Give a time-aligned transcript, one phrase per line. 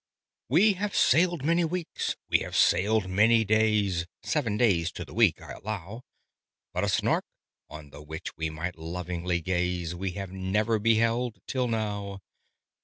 [0.49, 5.39] "We have sailed many weeks, we have sailed many days, (Seven days to the week
[5.39, 6.01] I allow),
[6.73, 7.23] But a Snark,
[7.69, 12.19] on the which we might lovingly gaze, We have never beheld till now!